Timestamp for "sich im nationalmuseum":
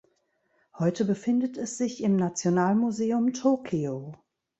1.77-3.33